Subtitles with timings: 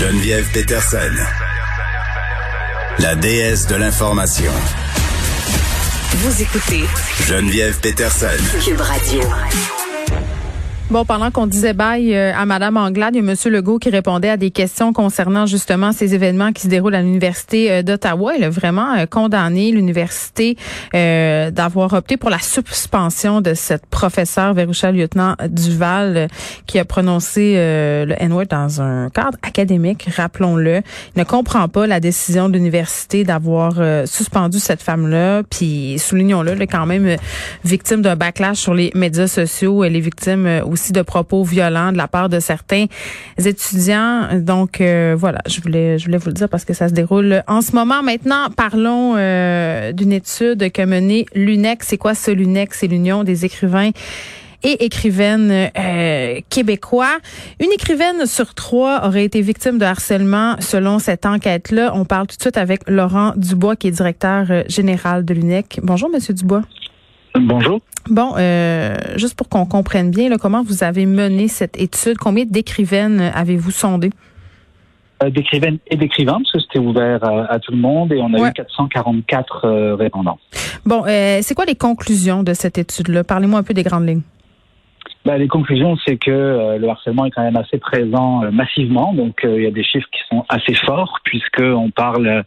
[0.00, 1.12] Geneviève Peterson,
[3.00, 4.50] la déesse de l'information.
[6.14, 6.84] Vous écoutez
[7.28, 8.28] Geneviève Peterson.
[8.64, 9.20] Cube Radio.
[10.90, 13.90] Bon, pendant qu'on disait bye euh, à Madame Anglade, il y a Monsieur Legault qui
[13.90, 18.34] répondait à des questions concernant justement ces événements qui se déroulent à l'université euh, d'Ottawa.
[18.36, 20.56] Il a vraiment euh, condamné l'université
[20.92, 26.26] d'avoir opté pour la suspension de cette professeure Verusha lieutenant Duval
[26.66, 30.82] qui a prononcé le N-word dans un cadre académique, rappelons-le.
[31.14, 33.74] Il ne comprend pas la décision de l'université d'avoir
[34.06, 37.16] suspendu cette femme-là, puis soulignons-le, elle est quand même
[37.64, 39.84] victime d'un backlash sur les médias sociaux.
[39.84, 42.86] Elle est victime aussi de propos violents de la part de certains
[43.38, 44.28] étudiants.
[44.34, 47.42] Donc euh, voilà, je voulais je voulais vous le dire parce que ça se déroule
[47.46, 48.02] en ce moment.
[48.02, 51.86] Maintenant, parlons euh, d'une étude qu'a menée l'UNEX.
[51.88, 53.90] C'est quoi ce l'UNEX C'est l'Union des écrivains
[54.62, 57.18] et écrivaines euh, québécois.
[57.60, 61.92] Une écrivaine sur trois aurait été victime de harcèlement selon cette enquête-là.
[61.94, 65.80] On parle tout de suite avec Laurent Dubois, qui est directeur général de l'UNEC.
[65.82, 66.62] Bonjour, Monsieur Dubois.
[67.40, 67.80] Bonjour.
[68.08, 72.44] Bon, euh, juste pour qu'on comprenne bien, là, comment vous avez mené cette étude, combien
[72.44, 74.10] d'écrivaines avez-vous sondé?
[75.22, 78.48] Euh, d'écrivaines et d'écrivains, parce que c'était ouvert à, tout le monde et on a
[78.48, 80.38] eu 444 euh, répondants.
[80.84, 83.24] Bon, c'est quoi les conclusions de cette étude-là?
[83.24, 84.22] Parlez-moi un peu des grandes lignes.
[85.26, 89.12] Ben, les conclusions, c'est que le harcèlement est quand même assez présent massivement.
[89.12, 92.44] Donc, il y a des chiffres qui sont assez forts, puisqu'on parle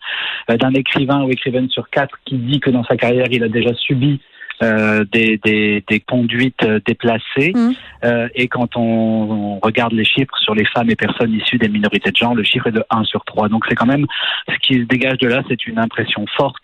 [0.50, 3.76] d'un écrivain ou écrivaine sur quatre qui dit que dans sa carrière, il a déjà
[3.76, 4.20] subi
[4.63, 7.51] euh, des, des, des, conduites euh, déplacées.
[7.53, 7.72] Mmh.
[8.06, 12.12] Euh, et quand on, regarde les chiffres sur les femmes et personnes issues des minorités
[12.12, 13.50] de genre, le chiffre est de 1 sur 3.
[13.50, 14.06] Donc c'est quand même
[14.50, 16.63] ce qui se dégage de là, c'est une impression forte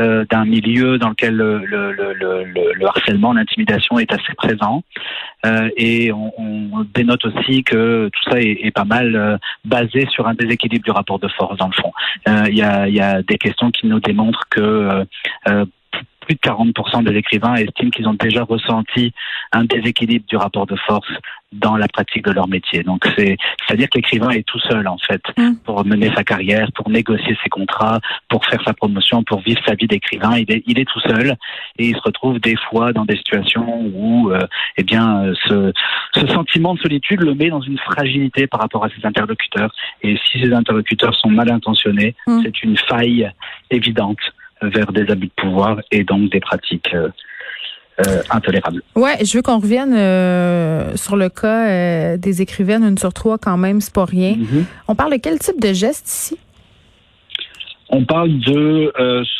[0.00, 4.82] euh, d'un milieu dans lequel le, le, le, le harcèlement, l'intimidation est assez présent.
[5.44, 10.28] Euh, et on, on, dénote aussi que tout ça est, est pas mal basé sur
[10.28, 11.92] un déséquilibre du rapport de force dans le fond.
[12.26, 15.04] Il y, a, y, a, des questions qui nous démontrent que
[16.20, 19.12] plus de 40% des écrivains estiment qu'ils ont déjà ressenti
[19.52, 21.10] un déséquilibre du rapport de force
[21.52, 22.82] dans la pratique de leur métier.
[22.82, 23.36] Donc c'est
[23.66, 25.56] c'est-à-dire que l'écrivain est tout seul en fait mm.
[25.64, 27.98] pour mener sa carrière, pour négocier ses contrats,
[28.28, 30.38] pour faire sa promotion, pour vivre sa vie d'écrivain.
[30.38, 31.36] Il est il est tout seul
[31.78, 34.38] et il se retrouve des fois dans des situations où euh,
[34.76, 35.72] eh bien ce
[36.14, 40.16] ce sentiment de solitude le met dans une fragilité par rapport à ses interlocuteurs et
[40.24, 42.42] si ces interlocuteurs sont mal intentionnés, mm.
[42.44, 43.28] c'est une faille
[43.70, 44.20] évidente
[44.62, 47.08] vers des abus de pouvoir et donc des pratiques euh,
[48.00, 48.82] euh, intolérables.
[48.94, 53.56] Ouais, je veux qu'on revienne euh, sur le cas des écrivaines, une sur trois quand
[53.56, 54.32] même, c'est pas rien.
[54.32, 54.64] Mm-hmm.
[54.88, 56.38] On parle de quel type de gestes ici?
[57.88, 58.92] On parle de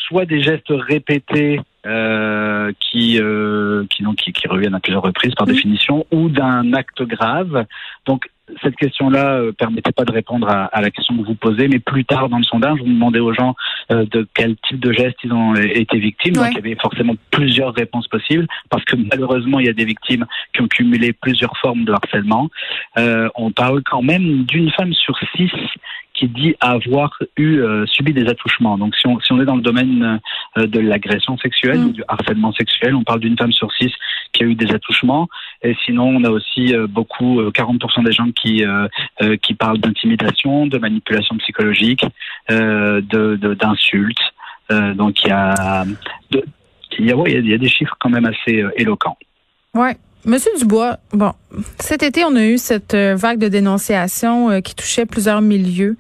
[0.09, 3.21] soit des gestes répétés qui,
[3.91, 5.53] qui, donc, qui, qui, reviennent à plusieurs reprises par mm.
[5.53, 7.65] définition, ou d'un acte grave.
[8.07, 8.29] Donc
[8.63, 12.05] cette question-là euh, permettait pas de répondre à, la question que vous posez, mais plus
[12.05, 13.55] tard dans le sondage, vous demandez aux gens
[13.91, 16.35] euh, de quel type de geste ils ont été victimes.
[16.35, 19.85] Donc il y avait forcément plusieurs réponses possibles, parce que malheureusement il y a des
[19.85, 22.49] victimes qui ont cumulé plusieurs formes de harcèlement.
[22.99, 25.51] Euh, on parle quand même d'une femme sur six
[26.21, 28.77] qui dit avoir eu euh, subi des attouchements.
[28.77, 30.21] Donc si on, si on est dans le domaine
[30.59, 31.87] euh, de l'agression sexuelle mm.
[31.87, 33.91] ou du harcèlement sexuel, on parle d'une femme sur six
[34.33, 35.29] qui a eu des attouchements.
[35.63, 38.63] Et sinon, on a aussi euh, beaucoup, 40% des gens qui
[39.43, 42.05] qui parlent d'intimidation, de manipulation psychologique,
[42.49, 44.25] de d'insultes.
[44.95, 45.85] donc il y a,
[46.99, 49.17] il y a, ouais, il y a des chiffres quand même assez éloquents.
[49.75, 49.97] Ouais.
[50.27, 51.33] Monsieur Dubois, bon,
[51.79, 55.97] cet été, on a eu cette euh, vague de dénonciation euh, qui touchait plusieurs milieux.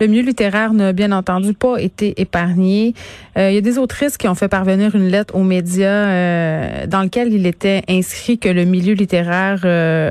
[0.00, 2.92] Le milieu littéraire n'a bien entendu pas été épargné.
[3.38, 7.02] Euh, il y a des autrices qui ont fait parvenir une lettre aux médias dans
[7.02, 9.64] lequel il était inscrit que le milieu littéraire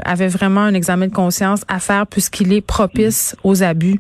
[0.06, 4.00] avait vraiment un examen de conscience à faire puisqu'il est propice aux abus.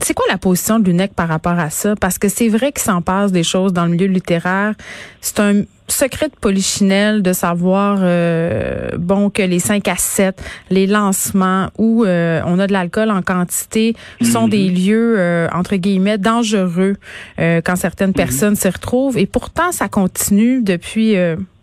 [0.00, 1.96] C'est quoi la position de l'UNEC par rapport à ça?
[1.96, 4.74] Parce que c'est vrai qu'il s'en passe des choses dans le milieu littéraire.
[5.20, 10.40] C'est un secret de polichinelle de savoir euh, bon que les 5 à 7,
[10.70, 15.76] les lancements où euh, on a de l'alcool en quantité sont des lieux euh, entre
[15.76, 16.96] guillemets dangereux
[17.38, 18.14] quand certaines mhm.
[18.14, 21.16] personnes s'y retrouvent et pourtant ça continue depuis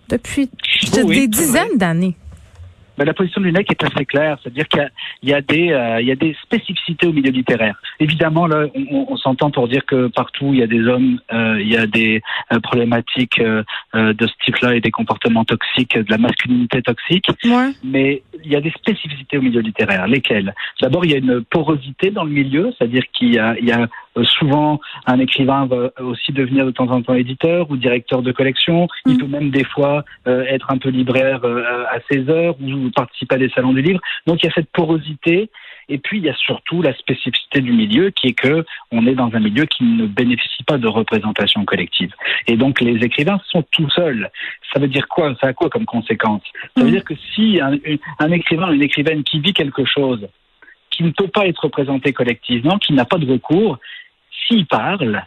[0.09, 0.49] depuis
[0.93, 2.15] des dizaines d'années.
[2.97, 4.89] Ben, la position de l'UNEC est assez claire, c'est-à-dire qu'il
[5.23, 7.75] y y, euh, y a des spécificités au milieu littéraire.
[7.99, 11.59] Évidemment, là, on, on s'entend pour dire que partout il y a des hommes, euh,
[11.61, 12.21] il y a des
[12.51, 13.63] euh, problématiques euh,
[13.95, 17.25] euh, de ce type-là et des comportements toxiques, de la masculinité toxique.
[17.43, 17.71] Ouais.
[17.83, 20.07] Mais il y a des spécificités au milieu littéraire.
[20.07, 20.53] Lesquelles?
[20.81, 23.71] D'abord, il y a une porosité dans le milieu, c'est-à-dire qu'il y a, il y
[23.71, 23.87] a
[24.23, 28.87] souvent un écrivain va aussi devenir de temps en temps éditeur ou directeur de collection.
[29.05, 29.17] Il Mm.
[29.17, 33.35] peut même des fois euh, être un peu libraire euh, à ses heures ou participer
[33.35, 33.99] à des salons du livre.
[34.25, 35.49] Donc il y a cette porosité.
[35.87, 39.13] Et puis il y a surtout la spécificité du milieu qui est que on est
[39.13, 42.11] dans un milieu qui ne bénéficie pas de représentation collective.
[42.47, 44.31] Et donc les écrivains sont tout seuls.
[44.73, 45.35] Ça veut dire quoi?
[45.39, 46.41] Ça a quoi comme conséquence?
[46.75, 46.91] Ça veut Mhm.
[46.93, 47.73] dire que si un,
[48.19, 50.27] un écrivain, une écrivaine qui vit quelque chose,
[50.89, 53.77] qui ne peut pas être représenté collectivement, qui n'a pas de recours,
[54.47, 55.23] s'il parle,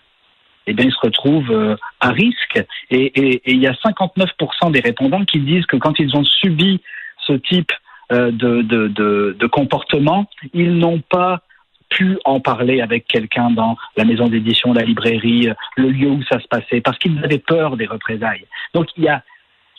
[0.67, 2.63] eh bien, il se retrouve euh, à risque.
[2.91, 6.25] Et, et- et il y a 59% des répondants qui disent que quand ils ont
[6.25, 6.81] subi
[7.27, 7.73] ce type
[8.13, 11.41] euh, de, de, de, de comportement, ils n'ont pas
[11.91, 16.23] pu en parler avec quelqu'un dans la maison d'édition, la librairie, euh, le lieu où
[16.25, 18.45] ça se passait, parce qu'ils avaient peur des représailles.
[18.75, 19.23] Donc, il y a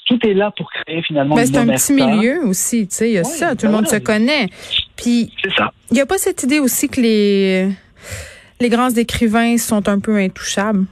[0.07, 3.13] tout est là pour créer finalement Ben, c'est un petit milieu aussi, tu sais, il
[3.13, 3.99] y a ça, tout le monde voilà.
[3.99, 4.47] se connaît.
[4.97, 5.71] Puis C'est ça.
[5.91, 7.69] il n'y a pas cette idée aussi que les
[8.61, 10.85] les grands écrivains sont un peu intouchables.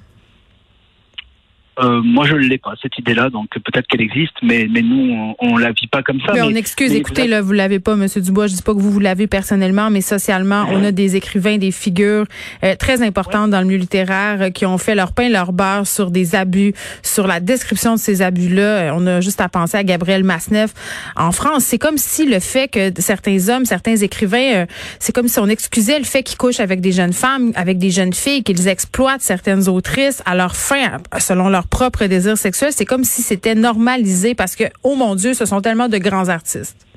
[1.79, 5.33] Euh, moi, je ne l'ai pas, cette idée-là, donc peut-être qu'elle existe, mais, mais nous,
[5.39, 6.33] on ne la vit pas comme ça.
[6.33, 8.47] Mais mais- on excuse, mais écoutez, vous là, vous l'avez pas, Monsieur Dubois.
[8.47, 11.71] Je dis pas que vous vous l'avez personnellement, mais socialement, on a des écrivains, des
[11.71, 12.25] figures
[12.63, 15.85] euh, très importantes dans le milieu littéraire euh, qui ont fait leur pain, leur beurre
[15.85, 18.62] sur des abus, sur la description de ces abus-là.
[18.62, 20.74] Euh, On a juste à penser à Gabriel Masneff
[21.15, 21.63] en France.
[21.65, 24.65] C'est comme si le fait que certains hommes, certains écrivains, euh,
[25.00, 27.91] c'est comme si on excusait le fait qu'ils couchent avec des jeunes femmes, avec des
[27.91, 32.71] jeunes filles, qu'ils exploitent certaines autrices à leur fin, selon leur propre désir sexuel.
[32.71, 36.29] C'est comme si c'était normalisé parce que, oh mon Dieu, ce sont tellement de grands
[36.29, 36.87] artistes.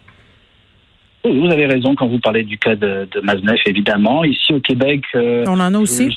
[1.25, 4.25] Oui, Vous avez raison quand vous parlez du cas de, de évidemment.
[4.25, 6.17] Ici au Québec, euh, On en a aussi.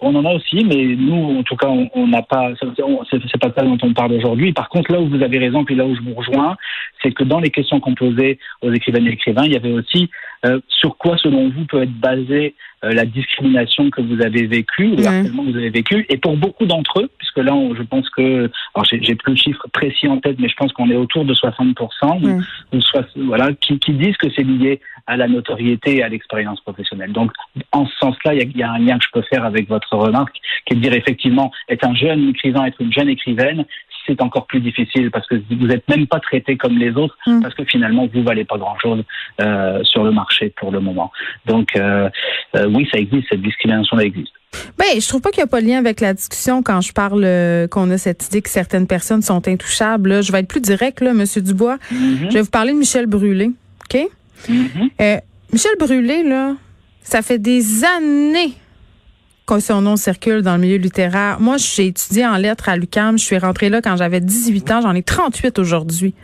[0.00, 2.52] on en a aussi, mais nous, en tout cas, on n'a pas.
[2.58, 4.52] c'est pas ça dont on parle aujourd'hui.
[4.52, 6.56] Par contre, là où vous avez raison, puis là où je vous rejoins,
[7.02, 10.10] c'est que dans les questions qu'on posait aux écrivaines et écrivains, il y avait aussi
[10.46, 12.54] euh, sur quoi, selon vous, peut être basée
[12.84, 16.06] euh, la discrimination que vous avez vécue, ou le harcèlement que vous avez vécu.
[16.08, 19.36] Et pour beaucoup d'entre eux, puisque là, on- je pense que, alors j'ai plus le
[19.36, 22.18] chiffre précis en tête, mais je pense qu'on est autour de 60%,
[22.72, 26.60] ou- soit, voilà, qui, qui disent que c'est lié à la notoriété et à l'expérience
[26.60, 27.12] professionnelle.
[27.12, 27.32] Donc,
[27.72, 29.94] en ce sens-là, il y y a un lien que je peux faire avec votre
[29.96, 30.36] remarque,
[30.66, 33.64] qui est de dire effectivement, être un jeune écrivain, être une jeune écrivaine,
[34.06, 37.40] c'est encore plus difficile parce que vous n'êtes même pas traité comme les autres, Mm.
[37.42, 39.02] parce que finalement, vous valez pas grand-chose
[39.40, 41.10] euh, sur le marché pour le moment.
[41.46, 42.08] Donc, euh,
[42.56, 44.32] euh, oui, ça existe, cette discrimination-là existe.
[44.78, 46.92] Ben, je trouve pas qu'il y a pas de lien avec la discussion quand je
[46.92, 50.08] parle euh, qu'on a cette idée que certaines personnes sont intouchables.
[50.08, 50.22] là.
[50.22, 51.78] Je vais être plus direct, là, Monsieur Dubois.
[51.90, 53.50] Je vais vous parler de Michel Brûlé.
[53.84, 54.00] OK?
[54.48, 54.90] Mhm.
[55.00, 55.16] Euh,
[55.52, 56.54] Michel Brûlé, là,
[57.02, 58.52] ça fait des années
[59.56, 61.40] que son nom circule dans le milieu littéraire.
[61.40, 63.18] Moi, j'ai étudié en lettres à l'UQAM.
[63.18, 64.80] Je suis rentrée là quand j'avais 18 ans.
[64.82, 66.14] J'en ai 38 aujourd'hui.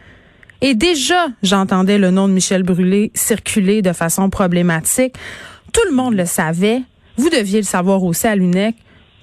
[0.63, 5.15] Et déjà, j'entendais le nom de Michel Brûlé circuler de façon problématique.
[5.73, 6.83] Tout le monde le savait.
[7.17, 8.75] Vous deviez le savoir aussi à l'UNEC.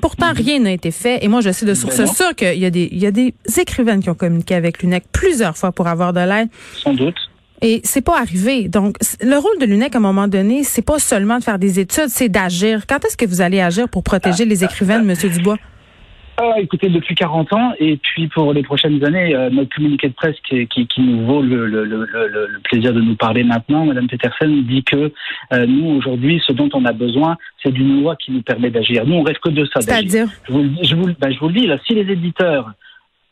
[0.02, 1.24] Pourtant, rien n'a été fait.
[1.24, 3.12] Et moi, je sais de source Ben sûre qu'il y a des, il y a
[3.12, 6.50] des écrivaines qui ont communiqué avec l'UNEC plusieurs fois pour avoir de l'aide.
[6.76, 7.16] Sans doute.
[7.64, 8.68] Et c'est pas arrivé.
[8.68, 11.80] Donc, le rôle de l'UNEC, à un moment donné, c'est pas seulement de faire des
[11.80, 12.86] études, c'est d'agir.
[12.88, 15.56] Quand est-ce que vous allez agir pour protéger les écrivaines, Monsieur Dubois?
[16.36, 20.14] Ah, écoutez, depuis 40 ans, et puis pour les prochaines années, euh, notre communiqué de
[20.14, 23.44] presse qui, qui, qui nous vaut le, le, le, le, le plaisir de nous parler
[23.44, 25.14] maintenant, Madame Petersen dit que
[25.54, 29.06] euh, nous, aujourd'hui, ce dont on a besoin, c'est d'une loi qui nous permet d'agir.
[29.06, 29.80] Nous, on rêve que de ça.
[29.80, 30.28] C'est-à-dire?
[30.50, 32.74] Je vous, je, ben, je vous le dis, là, si les éditeurs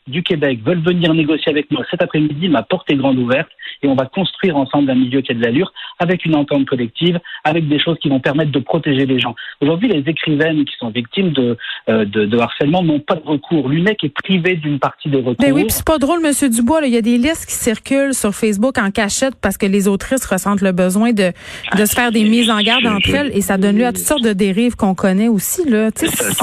[0.06, 3.48] du Québec veulent venir négocier avec moi cet après-midi, ma porte est grande ouverte
[3.82, 7.18] et on va construire ensemble un milieu qui a de l'allure avec une entente collective,
[7.44, 9.34] avec des choses qui vont permettre de protéger les gens.
[9.60, 11.56] Aujourd'hui, les écrivaines qui sont victimes de,
[11.88, 13.68] euh, de, de harcèlement n'ont pas de recours.
[13.68, 15.36] L'UNEC est privé d'une partie des recours.
[15.38, 16.80] Ben oui, puis c'est pas drôle, Monsieur Dubois.
[16.80, 16.86] là.
[16.86, 20.26] Il y a des listes qui circulent sur Facebook en cachette parce que les autrices
[20.26, 21.32] ressentent le besoin de,
[21.76, 24.02] de se faire des mises en garde entre elles et ça donne lieu à toutes
[24.04, 25.68] sortes de dérives qu'on connaît aussi.
[25.68, 25.90] Là.
[25.92, 26.34] Tu sais,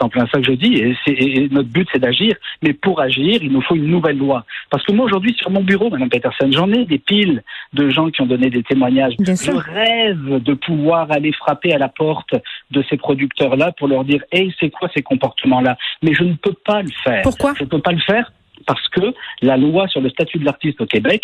[0.00, 0.82] en- plein ça que je- dis.
[1.06, 2.34] Et, notre but, c'est d'agir.
[2.62, 4.44] Mais pour agir, il nous faut une nouvelle loi.
[4.70, 7.42] Parce que moi, aujourd'hui, sur mon bureau, Madame Peterson, j'en ai des piles
[7.72, 9.14] de gens qui ont donné des témoignages.
[9.18, 9.58] Bien je sûr.
[9.58, 12.34] rêve de pouvoir aller frapper à la porte
[12.70, 15.76] de ces producteurs-là pour leur dire, hey, c'est quoi ces comportements-là?
[16.02, 17.22] Mais je ne peux pas le faire.
[17.22, 17.54] Pourquoi?
[17.58, 18.32] Je ne peux pas le faire
[18.66, 21.22] parce que la loi sur le statut de l'artiste au Québec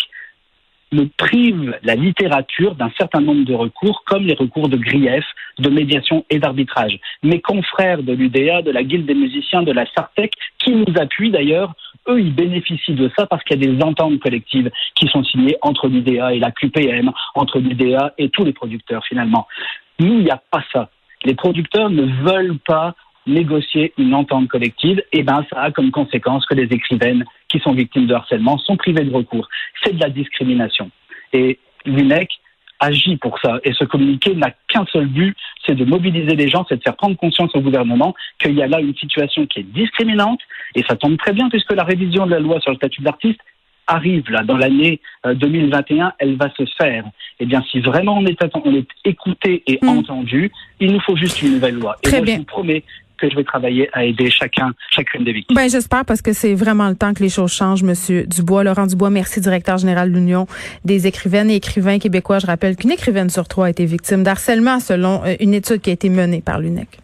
[0.91, 5.25] me prive la littérature d'un certain nombre de recours, comme les recours de grief,
[5.59, 6.99] de médiation et d'arbitrage.
[7.23, 11.31] Mes confrères de l'UDA, de la Guilde des musiciens, de la Sartec, qui nous appuient
[11.31, 11.73] d'ailleurs,
[12.07, 15.57] eux, ils bénéficient de ça parce qu'il y a des ententes collectives qui sont signées
[15.61, 19.47] entre l'IDEA et la QPM, entre l'IDEA et tous les producteurs finalement.
[19.99, 20.89] Nous, il n'y a pas ça.
[21.25, 22.95] Les producteurs ne veulent pas
[23.27, 27.73] négocier une entente collective, et ben ça a comme conséquence que les écrivaines qui sont
[27.73, 29.47] victimes de harcèlement sont privées de recours.
[29.83, 30.89] C'est de la discrimination.
[31.33, 32.29] Et l'UNEC
[32.79, 33.59] agit pour ça.
[33.63, 36.95] Et ce communiqué n'a qu'un seul but, c'est de mobiliser les gens, c'est de faire
[36.95, 40.39] prendre conscience au gouvernement qu'il y a là une situation qui est discriminante,
[40.75, 43.39] et ça tombe très bien puisque la révision de la loi sur le statut d'artiste
[43.87, 47.05] arrive là dans l'année 2021, euh, elle va se faire.
[47.39, 49.89] Eh bien, si vraiment on est, on est écouté et hmm.
[49.89, 51.95] entendu, il nous faut juste une nouvelle loi.
[52.03, 52.33] Très et bien.
[52.35, 52.83] je vous promets
[53.17, 55.55] que je vais travailler à aider chacun, chacune des victimes.
[55.55, 58.63] Ben, j'espère parce que c'est vraiment le temps que les choses changent, Monsieur Dubois.
[58.63, 60.47] Laurent Dubois, merci, directeur général de l'Union
[60.85, 62.39] des écrivaines et écrivains québécois.
[62.39, 65.89] Je rappelle qu'une écrivaine sur trois a été victime d'harcèlement selon euh, une étude qui
[65.89, 66.99] a été menée par l'UNEC.